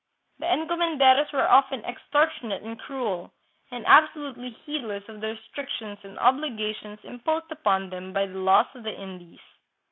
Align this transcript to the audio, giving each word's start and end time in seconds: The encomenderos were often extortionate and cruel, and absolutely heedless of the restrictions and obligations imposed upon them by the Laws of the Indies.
The 0.39 0.47
encomenderos 0.47 1.31
were 1.31 1.47
often 1.47 1.85
extortionate 1.85 2.63
and 2.63 2.79
cruel, 2.79 3.31
and 3.69 3.85
absolutely 3.85 4.49
heedless 4.49 5.03
of 5.07 5.21
the 5.21 5.27
restrictions 5.27 5.99
and 6.01 6.17
obligations 6.17 6.99
imposed 7.03 7.51
upon 7.51 7.91
them 7.91 8.11
by 8.11 8.25
the 8.25 8.39
Laws 8.39 8.65
of 8.73 8.81
the 8.81 8.99
Indies. 8.99 9.41